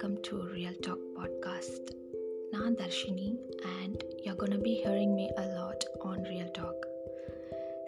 [0.00, 1.86] welcome to Real Talk Podcast.
[2.50, 3.26] நான் Darshini
[3.78, 6.78] and you're gonna be hearing me a lot on Real Talk.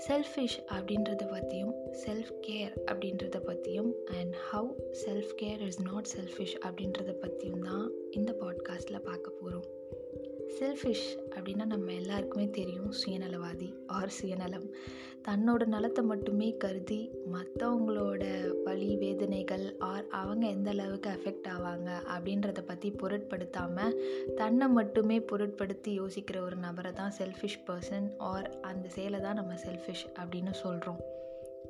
[0.07, 1.73] Selfish அப்படின்றத பற்றியும்
[2.03, 4.71] self care அப்படின்றத பற்றியும் and how
[5.05, 9.67] self care is not selfish அப்படின்றத பற்றியும் தான் இந்த பாட்காஸ்ட்டில் பார்க்க போகிறோம்
[10.59, 12.93] செல்ஃபிஷ் அப்படின்னா நம்ம எல்லாருக்குமே தெரியும்.
[12.93, 14.67] சுயநலவாதி ஆர் சுயநலம்.
[15.29, 18.23] தன்னோட நலத்தை மட்டுமே கருதி மற்றவங்களோட
[18.65, 23.99] வலி வேதனைகள் ஆர் அவங்க எந்த அளவுக்கு அஃபெக்ட் ஆவாங்க அப்படின்றத பற்றி பொருட்படுத்தாமல்
[24.35, 30.07] தன்னை மட்டுமே பொருட்படுத்தி யோசிக்கிற ஒரு நபரை தான் செல்ஃபிஷ் பர்சன் ஆர் அந்த செயலை தான் நம்ம செல்ஃபிஷ்
[30.19, 31.01] அப்படின்னு சொல்கிறோம்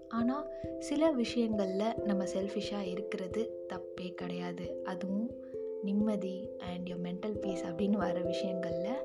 [0.08, 0.46] ஆனால்
[0.78, 4.82] சில விஷயங்களில் நம்ம செல்ஃபிஷாக இருக்கிறது தப்பே கிடையாது.
[4.84, 5.30] அதுவும்
[5.82, 9.02] நிம்மதி அண்ட் யோர் மென்டல் பீஸ் அப்படின்னு வர விஷயங்களில்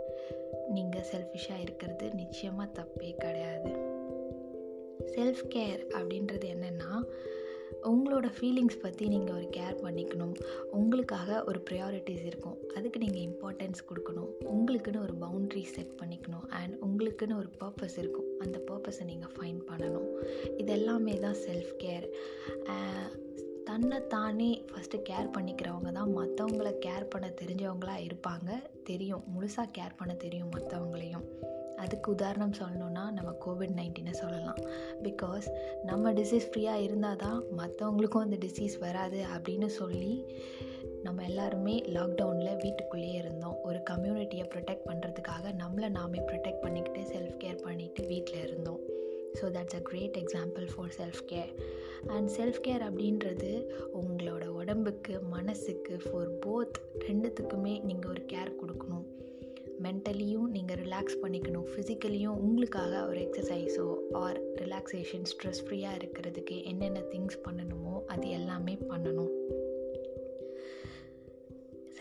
[0.70, 3.72] நீங்கள் செல்ஃபிஷாக இருக்கிறது நிச்சயமாக தப்பே கிடையாது.
[5.16, 7.04] செல்ஃப் கேர் அப்படின்றது என்னென்னா
[7.84, 10.36] உங்களோட ஃபீலிங்ஸ் பற்றி நீங்கள் ஒரு கேர் பண்ணிக்கணும்.
[10.72, 12.58] உங்களுக்காக ஒரு ப்ரையாரிட்டிஸ் இருக்கும்.
[12.76, 14.32] அதுக்கு நீங்கள் இம்பார்ட்டன்ஸ் கொடுக்கணும்.
[14.54, 16.48] உங்களுக்குன்னு ஒரு பவுண்ட்ரி செட் பண்ணிக்கணும்.
[16.50, 18.26] அண்ட் உங்களுக்குன்னு ஒரு பர்பஸ் இருக்கும்.
[18.40, 20.10] அந்த பர்பஸை நீங்கள் ஃபைன் பண்ணணும்.
[20.58, 22.08] இது எல்லாமே தான் செல்ஃப் கேர்
[23.68, 28.50] தன்னை தானே ஃபஸ்ட்டு கேர் பண்ணிக்கிறவங்க தான் மற்றவங்கள கேர் பண்ண தெரிஞ்சவங்களாக இருப்பாங்க.
[28.84, 29.24] தெரியும்.
[29.34, 31.26] முழுசாக கேர் பண்ண தெரியும் மற்றவங்களையும்
[31.76, 34.62] அதுக்கு உதாரணம் சொல்லணுன்னா நம்ம கோவிட் நைன்டீனை சொல்லலாம்.
[35.04, 35.48] பிகாஸ்
[35.84, 40.26] நம்ம டிசீஸ் ஃப்ரீயாக இருந்தால் தான் மற்றவங்களுக்கும் அந்த டிசீஸ் வராது அப்படின்னு சொல்லி
[41.04, 43.58] நம்ம எல்லாருமே லாக்டவுனில் வீட்டுக்குள்ளேயே இருந்தோம்.
[43.64, 48.80] ஒரு கம்யூனிட்டியை ப்ரொடெக்ட் பண்ணுறதுக்காக நம்மளை நாமே ப்ரொடெக்ட் பண்ணிக்கிட்டு செல்ஃப் கேர் பண்ணிவிட்டு வீட்டில் இருந்தோம்.
[49.34, 51.52] So that's a great example for self care
[52.08, 53.52] and self care அப்படின்றது
[54.02, 59.06] உங்களோட உடம்புக்கு மனசுக்கு ஃபார் போத் ரெண்டுத்துக்குமே நீங்கள் ஒரு கேர் கொடுக்கணும்.
[59.84, 61.68] மென்டலியும் நீங்கள் ரிலாக்ஸ் பண்ணிக்கணும்.
[61.72, 69.34] ஃபிசிக்கலியும் உங்களுக்காக ஒரு எக்ஸசைஸோ ஆர் ரிலாக்ஸேஷன் ஸ்ட்ரெஸ் ஃப்ரீயாக இருக்கிறதுக்கு என்னென்ன திங்ஸ் பண்ணணுமோ அது எல்லாமே பண்ணணும்.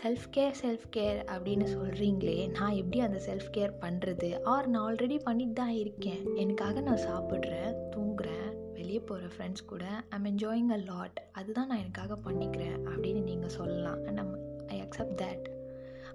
[0.03, 5.19] செல்ஃப் கேர் செல்ஃப் கேர் அப்படின்னு சொல்கிறீங்களே நான் எப்படி அந்த செல்ஃப் கேர் பண்ணுறது ஆர் நான் ஆல்ரெடி
[5.23, 6.35] பண்ணிட்டு தான் இருக்கேன்.
[6.35, 9.85] எனக்காக நான் சாப்பிட்றேன் தூங்குறேன் வெளியே போகிற ஃப்ரெண்ட்ஸ் கூட.
[10.09, 14.05] ஐம் என்ஜாயிங் அ லாட் அதுதான் நான் எனக்காக பண்ணிக்கிறேன் அப்படின்னு நீங்கள் சொல்லலாம்.
[14.05, 14.19] அண்ட்
[14.67, 15.47] ஐ அக்செப்ட் தேட்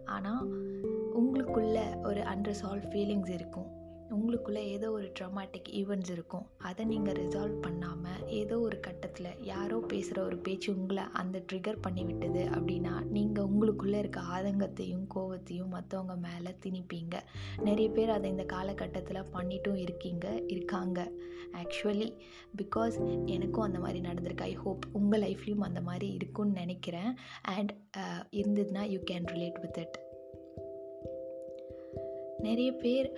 [0.04, 0.52] ஆனால்
[1.20, 3.81] உங்களுக்குள்ள ஒரு அன்ரிசால்வ் ஃபீலிங்ஸ் இருக்கும்.
[4.16, 6.46] உங்களுக்குள்ளே ஏதோ ஒரு ட்ராமாட்டிக் ஈவெண்ட்ஸ் இருக்கும்.
[6.58, 12.04] அதை நீங்கள் ரிசால்வ் பண்ணாமல் ஏதோ ஒரு கட்டத்தில் யாரோ பேசுகிற ஒரு பேச்சு உங்களை அந்த ட்ரிகர் பண்ணி
[12.04, 17.16] விட்டது அப்படின்னா நீங்கள் உங்களுக்குள்ளே இருக்க ஆதங்கத்தையும் கோவத்தையும் மற்றவங்க மேலே திணிப்பீங்க.
[17.62, 21.10] நிறைய பேர் அதை இந்த காலகட்டத்தில் பண்ணிட்டும் இருக்கீங்க இருக்காங்க.
[21.52, 22.08] ஆக்சுவலி
[22.62, 24.42] பிகாஸ் எனக்கும் அந்த மாதிரி நடந்திருக்கு.
[24.42, 27.12] ஐ ஹோப் உங்கள் லைஃப்லேயும் அந்த மாதிரி இருக்கும்னு நினைக்கிறேன்.
[27.42, 27.72] அண்ட்
[28.30, 29.98] இருந்ததுன்னா you can relate with it
[32.38, 33.08] நிறைய பேர்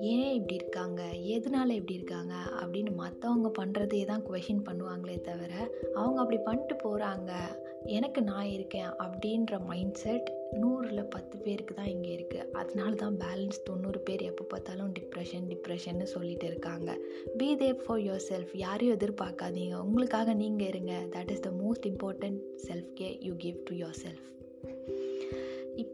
[0.00, 1.02] ஏன் இப்படி இருக்காங்க?
[1.12, 2.34] எதனால இப்படி இருக்காங்க?
[2.60, 7.32] அப்படின்னு மற்றவங்க பண்ணுறதே தான் கொஷின் பண்ணுவாங்களே தவிர அவங்க அப்படி பண்ணிட்டு போகிறாங்க
[7.84, 13.62] எனக்கு நான் இருக்கேன் அப்படின்ற மைண்ட் செட் நூறில் பத்து பேருக்கு தான் இங்கே இருக்குது அதனால தான் பேலன்ஸ்
[13.64, 16.98] தொண்ணூறு பேர் எப்போ பார்த்தாலும் டிப்ரெஷன் டிப்ரெஷன்னு சொல்லிட்டு இருக்காங்க.
[17.36, 19.74] Be there for your self யாரையும் எதிர்பார்க்காதீங்க.
[19.74, 21.04] உங்களுக்காக நீங்கள் இருங்க.
[21.10, 24.26] That is the most important self care you give to your self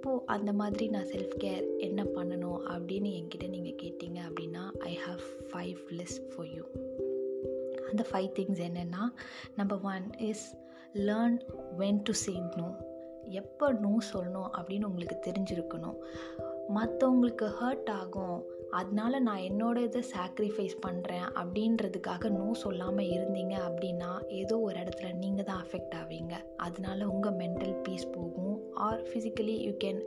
[0.04, 5.52] இப்போது அந்த மாதிரி நான் செல்ஃப் கேர் என்ன பண்ணணும் அப்படின்னு என்கிட்ட நீங்கள் கேட்டிங்க அப்படின்னா I have
[5.52, 6.64] five list for you
[7.90, 9.12] அந்த ஃபைவ் திங்ஸ் என்னென்னா
[9.56, 10.56] number one is
[10.94, 11.40] learn
[11.78, 12.92] when to say no
[13.28, 15.96] எப்போ நோ சொல்லணும் அப்படின்னு உங்களுக்கு தெரிஞ்சிருக்கணும்.
[16.74, 18.44] மற்றவங்களுக்கு ஹர்ட் ஆகும்.
[18.70, 25.44] அதனால நான் என்னோட இதை சாக்ரிஃபைஸ் பண்ணுறேன் அப்படின்றதுக்காக நோ சொல்லாமல் இருந்தீங்க அப்படின்னா ஏதோ ஒரு இடத்துல நீங்கள்
[25.44, 26.32] தான் அஃபெக்ட் ஆவீங்க.
[26.56, 28.63] அதனால உங்கள் மென்டல் பீஸ் போகும்.
[28.86, 30.00] ஆர் ஃபிசிக்கலி யூ கேன்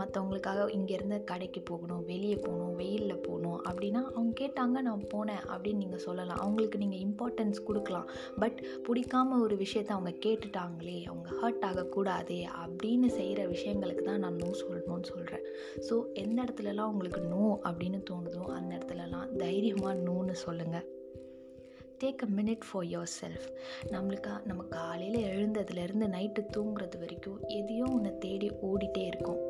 [0.00, 6.02] மற்றவங்களுக்காக இங்கேருந்து கடைக்கு போகணும் வெளியே போகணும் வெயிலில் போகணும் அப்படின்னா அவங்க கேட்டாங்க நான் போனேன் அப்படின்னு நீங்கள்
[6.06, 6.40] சொல்லலாம்.
[6.44, 8.06] அவங்களுக்கு நீங்கள் இம்பார்ட்டன்ஸ் கொடுக்கலாம்.
[8.42, 14.50] பட் பிடிக்காம ஒரு விஷயத்தை அவங்க கேட்டுட்டாங்களே அவங்க ஹர்ட் ஆகக்கூடாதே அப்படின்னு செய்கிற விஷயங்களுக்கு தான் நான் நோ
[14.62, 15.44] சொல்லணும்னு சொல்கிறேன்
[15.88, 20.88] ஸோ எந்த இடத்துலலாம் உங்களுக்கு நோ அப்படின்னு தோணுதோ அந்த இடத்துலலாம் தைரியமாக நோன்னு சொல்லுங்கள்
[22.02, 23.44] take a minute for your self
[23.90, 29.40] நம்மளுக்கா நம்ம காலையில் எழுந்ததுலேருந்து நைட்டு தூங்குறது வரைக்கும் எதையும் ஒன்று தேடி ஓடிட்டே இருக்கும்.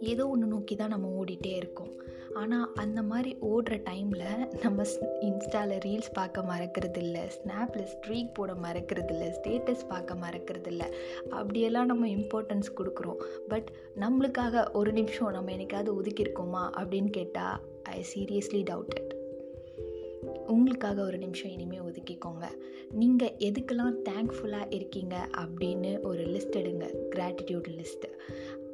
[0.00, 1.92] ஏதோ ஒன்று நோக்கி தான் நம்ம ஓடிட்டே இருக்கோம்.
[2.34, 4.84] ஆனால் அந்த மாதிரி ஓடுற டைமில் நம்ம
[5.20, 10.86] இன்ஸ்டாவில் ரீல்ஸ் பார்க்க மறக்கிறது இல்லை ஸ்னாப்பில் ஸ்ட்ரீக் போட மறக்கிறது இல்லை ஸ்டேட்டஸ் பார்க்க மறக்கிறது இல்லை
[11.30, 13.22] அப்படியெல்லாம் நம்ம இம்பார்ட்டன்ஸ் கொடுக்குறோம்.
[13.48, 13.70] பட்
[14.00, 19.15] நம்மளுக்காக ஒரு நிமிஷம் நம்ம என்னைக்காவது ஒதுக்கியிருக்கோமா அப்படின்னு கேட்டால் ஐ சீரியஸ்லி டவுட் இட்
[20.46, 22.44] உங்களுக்காக ஒரு நிமிஷம் இனிமேல் ஒதுக்கிக்கோங்க.
[22.90, 26.86] நீங்கள் எதுக்கெல்லாம் தேங்க்ஃபுல்லாக இருக்கீங்க அப்படின்னு ஒரு லிஸ்ட் எடுங்க.
[27.16, 28.10] கிராட்டிடியூட் லிஸ்ட்டு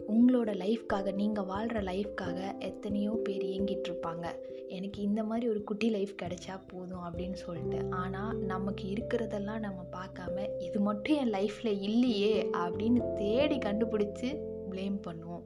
[0.09, 4.27] உங்களோட லைஃப்காக நீங்கள் வாழ்கிற லைஃப்காக எத்தனையோ பேர் இயங்கிட்டு இருப்பாங்க
[4.69, 7.85] எனக்கு இந்த மாதிரி ஒரு குட்டி லைஃப் கிடைச்சா போதும் அப்படின்னு சொல்லிட்டு.
[7.91, 14.39] ஆனால் நமக்கு இருக்கிறதெல்லாம் நம்ம பார்க்காம இது மட்டும் என் லைஃப்பில் இல்லையே அப்படின்னு தேடி கண்டுபிடிச்சி
[14.71, 15.45] ப்ளேம் பண்ணுவோம்.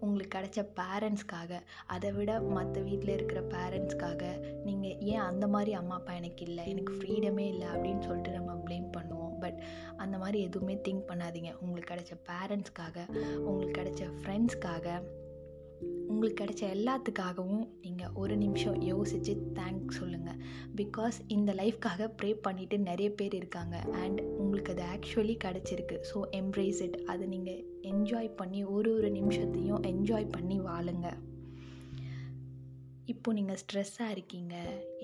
[0.00, 4.22] உங்களுக்கு கிடைச்ச பேரண்ட்ஸ்க்காக அதை விட மற்ற வீட்டில் இருக்கிற பேரண்ட்ஸ்க்காக
[4.64, 8.90] நீங்கள் ஏன் அந்த மாதிரி அம்மா அப்பா எனக்கு இல்லை எனக்கு ஃப்ரீடமே இல்லை அப்படின்னு சொல்லிட்டு நம்ம ப்ளேம்
[8.96, 9.38] பண்ணுவோம்.
[9.40, 9.62] பட்
[9.96, 11.54] அந்த மாதிரி எதுவுமே திங்க் பண்ணாதீங்க.
[11.60, 13.06] உங்களுக்கு கிடைச்ச பேரண்ட்ஸ்க்காக
[13.36, 15.02] உங்களுக்கு கிடைச்ச ஃப்ரெண்ட்ஸ்க்காக
[16.12, 20.40] உங்களுக்கு கிடைச்ச எல்லாத்துக்காகவும் நீங்கள் ஒரு நிமிஷம் யோசித்து தேங்க்ஸ் சொல்லுங்கள்
[20.80, 23.76] பிகாஸ் இந்த லைஃப்காக ப்ரே பண்ணிவிட்டு நிறைய பேர் இருக்காங்க.
[24.02, 25.98] அண்ட் உங்களுக்கு அது ஆக்சுவலி கிடச்சிருக்கு.
[26.10, 27.62] ஸோ எம்ப்ரேஸ் இட் அதை நீங்கள்
[27.92, 31.08] என்ஜாய் பண்ணி ஒரு ஒரு நிமிஷத்தையும் என்ஜாய் பண்ணி வாழுங்க.
[33.12, 34.54] இப்போ நீங்கள் ஸ்ட்ரெஸ்ஸாக இருக்கீங்க.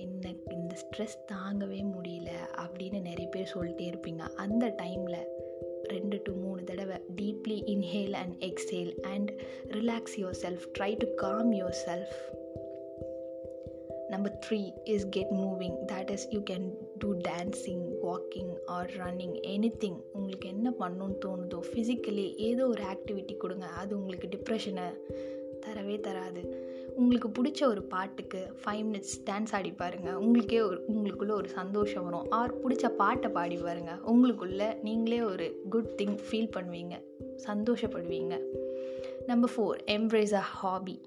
[0.04, 2.30] என்ன இந்த ஸ்ட்ரெஸ் தாங்கவே முடியல
[2.62, 4.22] அப்படின்னு நிறைய பேர் சொல்லிட்டே இருப்பீங்க.
[4.44, 5.18] அந்த டைமில்
[5.90, 6.96] ரெண்டு டு மூணு தடவை.
[7.16, 9.30] Deeply inhale and exhale and
[9.68, 12.18] relax your self try to calm your self
[14.08, 19.36] number three is get moving that is you can do dancing walking or running
[19.80, 23.66] anything உங்களுக்கு என்ன பண்ணணும்னு தோணுதோ ஃபிசிக்கலி ஏதோ ஒரு ஆக்டிவிட்டி கொடுங்க.
[23.66, 24.86] அது உங்களுக்கு டிப்ரெஷனை
[25.66, 26.69] தரவே தராது.
[26.96, 32.30] உங்களுக்கு பிடிச்ச ஒரு பாட்டுக்கு ஃபைவ் மினிட்ஸ் டான்ஸ் ஆடி பாருங்கள் உங்களுக்கே ஒரு உங்களுக்குள்ளே ஒரு சந்தோஷம் வரும்.
[32.30, 37.02] ஆர் பிடிச்ச பாட்டை பாடி பாருங்கள் உங்களுக்குள்ளே நீங்களே ஒரு குட் திங் ஃபீல் பண்ணுவீங்க.
[37.46, 38.40] சந்தோஷப்படுவீங்க.
[39.26, 41.00] Number four embrace a hobby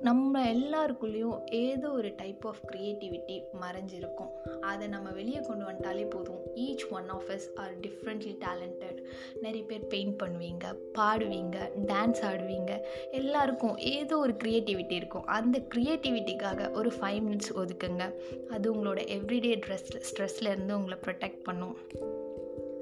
[0.00, 4.58] நம்ம எல்லாருக்குள்ளேயும் ஏதோ ஒரு டைப் ஆஃப் க்ரியேட்டிவிட்டி மறைஞ்சிருக்கும்.
[4.60, 6.40] அதை நம்ம வெளியே கொண்டு வந்துட்டாலே போதும்.
[6.54, 9.04] Each one of us are differently talented
[9.40, 10.64] நிறைய பேர் பெயிண்ட் பண்ணுவீங்க
[10.98, 12.80] பாடுவீங்க டான்ஸ் ஆடுவீங்க.
[13.10, 15.26] எல்லாருக்கும் ஏதோ ஒரு க்ரியேட்டிவிட்டி இருக்கும்.
[15.26, 18.14] அந்த க்ரியேட்டிவிட்டிக்காக ஒரு ஃபைவ் மினிட்ஸ் ஒதுக்குங்க.
[18.50, 21.76] அது உங்களோட எவ்ரிடே ட்ரெஸ் ஸ்ட்ரெஸ்லேருந்து உங்களை ப்ரொடெக்ட் பண்ணும்.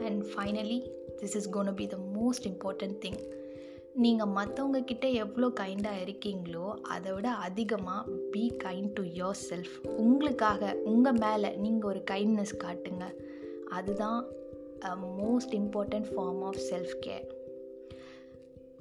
[0.01, 3.19] And finally this is gonna be the most important thing
[3.95, 10.77] நீங்கள் மற்றவங்க கிட்ட எவ்வளோ கைண்டாக இருக்கீங்களோ அதை விட அதிகமாக be kind to your self உங்களுக்காக
[10.85, 13.15] உங்கள் மேலே நீங்கள் ஒரு கைண்ட்னஸ் காட்டுங்க.
[13.69, 14.27] அதுதான்
[14.83, 17.27] most important form of self care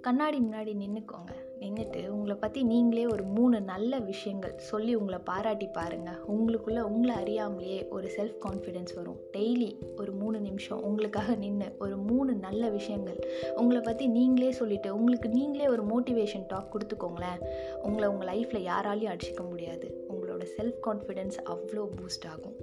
[0.01, 6.19] கண்ணாடி முன்னாடி நின்றுக்கோங்க நின்றுட்டு உங்களை பற்றி நீங்களே ஒரு மூணு நல்ல விஷயங்கள் சொல்லி உங்களை பாராட்டி பாருங்கள்
[6.33, 9.19] உங்களுக்குள்ளே உங்களை அறியாமலேயே ஒரு செல்ஃப் கான்ஃபிடென்ஸ் வரும்.
[9.37, 13.19] டெய்லி ஒரு மூணு நிமிஷம் உங்களுக்காக நின்று ஒரு மூணு நல்ல விஷயங்கள்
[13.55, 17.41] உங்களை பற்றி நீங்களே சொல்லிவிட்டு உங்களுக்கு நீங்களே ஒரு மோட்டிவேஷன் டாக் கொடுத்துக்கோங்களேன்.
[17.81, 20.05] உங்களை உங்கள் லைஃப்பில் யாராலையும் அடிச்சிக்க முடியாது.
[20.09, 22.57] உங்களோட செல்ஃப் கான்ஃபிடென்ஸ் அவ்வளோ பூஸ்ட் ஆகும்.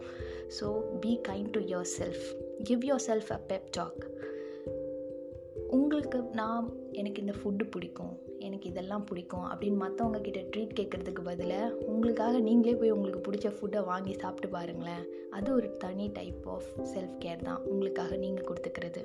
[0.61, 0.67] So
[1.01, 2.25] be kind to your self
[2.63, 4.03] give your self a pep talk
[5.69, 8.30] உங்களுக்கு நான் எனக்கு இந்த ஃபுட்டு பிடிக்கும்.
[8.41, 13.85] எனக்கு இதெல்லாம் பிடிக்கும் அப்படின்னு மற்றவங்க கிட்ட ட்ரீட் கேட்குறதுக்கு பதிலாக உங்களுக்காக நீங்களே போய் உங்களுக்கு பிடிச்ச ஃபுட்டை
[13.85, 15.05] வாங்கி சாப்பிட்டு பாருங்களேன்.
[15.31, 19.03] அது ஒரு தனி டைப் ஆஃப் செல்ஃப் கேர் தான் உங்களுக்காக நீங்கள் கொடுத்துக்கிறது.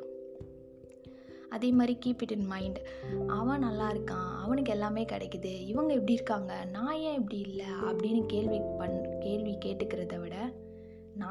[1.49, 2.79] அதே மாதிரி கீப் இட் இன் மைண்ட்
[3.27, 8.59] அவன் நல்லா இருக்கான் அவனுக்கு எல்லாமே கிடைக்குது இவங்க எப்படி இருக்காங்க நான் ஏன் இப்படி இல்லை அப்படின்னு கேள்வி
[8.77, 10.35] பண் கேள்வி கேட்டுக்கிறத விட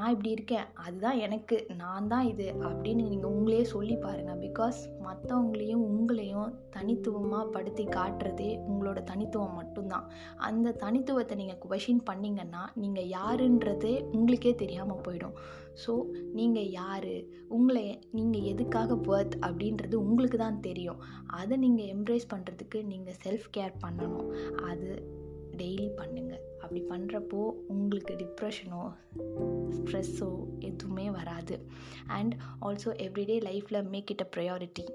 [0.05, 5.85] நான் இப்படி இருக்கேன் அதுதான் எனக்கு நான் தான் இது அப்படின்னு நீங்கள் உங்களே சொல்லி பாருங்கள் பிகாஸ் மற்றவங்களையும்
[5.93, 10.05] உங்களையும் தனித்துவமாக படுத்தி காட்டுறதே உங்களோட தனித்துவம் மட்டும்தான்.
[10.49, 15.39] அந்த தனித்துவத்தை நீங்கள் கொஷின் பண்ணிங்கன்னா நீங்கள் யாருன்றதே உங்களுக்கே தெரியாமல் போயிடும்.
[15.85, 15.95] ஸோ
[16.39, 17.12] நீங்கள் யார்
[17.49, 17.87] உங்களை
[18.19, 21.03] நீங்கள் எதுக்காக பர்த் அப்படின்றது உங்களுக்கு தான் தெரியும்.
[21.41, 24.31] அதை நீங்கள் எம்ப்ரேஸ் பண்ணுறதுக்கு நீங்கள் செல்ஃப் கேர் பண்ணணும்.
[24.71, 24.91] அது
[25.55, 28.93] டெய்லி பண்ணுங்கள் அப்படி பண்ணுறப்போ உங்களுக்கு டிப்ரெஷனோ
[29.71, 31.58] ஸ்ட்ரெஸ்ஸோ எதுவுமே வராது.
[32.06, 34.87] அண்ட் ஆல்சோ எவ்ரிடே லைஃப்பில் make it a priority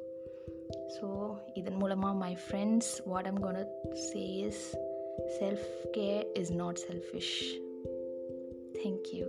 [0.70, 3.68] so இதன் மூலமாக my friends what I'm
[4.14, 4.78] says
[5.40, 7.62] self care is not selfish
[8.74, 9.26] thank you